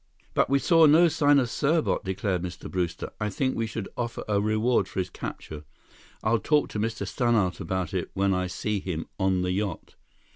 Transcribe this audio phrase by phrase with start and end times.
[0.33, 2.71] "But we saw no sign of Serbot," declared Mr.
[2.71, 3.11] Brewster.
[3.19, 5.63] "I think we should offer a reward for his capture.
[6.23, 7.05] I'll talk to Mr.
[7.07, 9.93] Stannart about it, when I see him on the yacht."